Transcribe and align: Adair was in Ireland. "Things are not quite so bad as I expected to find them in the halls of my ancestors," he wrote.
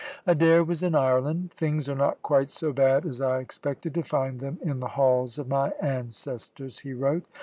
Adair 0.25 0.63
was 0.63 0.81
in 0.81 0.95
Ireland. 0.95 1.51
"Things 1.51 1.87
are 1.87 1.93
not 1.95 2.23
quite 2.23 2.49
so 2.49 2.73
bad 2.73 3.05
as 3.05 3.21
I 3.21 3.37
expected 3.37 3.93
to 3.93 4.01
find 4.01 4.39
them 4.39 4.57
in 4.63 4.79
the 4.79 4.87
halls 4.87 5.37
of 5.37 5.47
my 5.47 5.73
ancestors," 5.79 6.79
he 6.79 6.91
wrote. 6.95 7.21